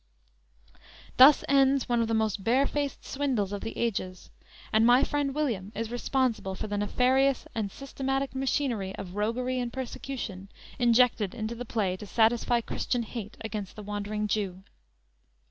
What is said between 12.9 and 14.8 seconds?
hate against the wandering Jew.